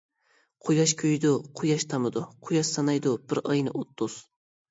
[0.67, 4.19] قۇياش كۆيىدۇ قۇياش تامىدۇ، قۇياش سانايدۇ بىر ئاينى ئوتتۇز.